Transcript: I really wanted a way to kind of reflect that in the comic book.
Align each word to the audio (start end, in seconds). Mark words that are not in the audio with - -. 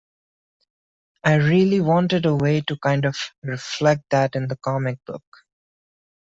I 1.23 1.35
really 1.35 1.79
wanted 1.79 2.25
a 2.25 2.33
way 2.35 2.61
to 2.61 2.75
kind 2.75 3.05
of 3.05 3.15
reflect 3.43 4.09
that 4.09 4.35
in 4.35 4.47
the 4.47 4.57
comic 4.57 4.97
book. 5.05 5.21